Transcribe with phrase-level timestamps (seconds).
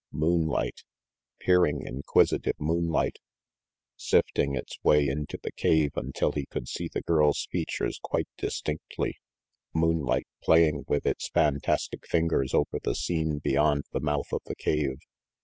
[0.13, 0.81] Moonlight!
[1.37, 3.19] Peering, inquisitive moonlight,
[3.95, 7.47] sifting RANGY PETE 381 its way into the cave until he could see the girl's
[7.51, 9.19] features quite distinctly.
[9.75, 14.97] Moonlight, playing with its fantastic fingers over the scene beyond the mouth of the cave.